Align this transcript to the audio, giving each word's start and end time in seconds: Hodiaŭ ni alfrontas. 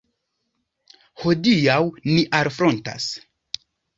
Hodiaŭ 1.25 1.77
ni 2.13 2.25
alfrontas. 2.39 3.07